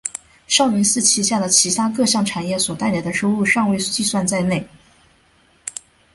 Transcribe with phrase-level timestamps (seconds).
[0.47, 4.67] 少林寺旗下的其它各项产业所带来的收入尚未计算在内。